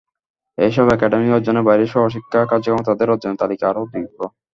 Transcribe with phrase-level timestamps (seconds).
[0.57, 4.17] এসব একাডেমিক অর্জনের বাইরে সহশিক্ষা কার্যক্রমে তাঁদের অর্জনের তালিকা আরও দীর্ঘ।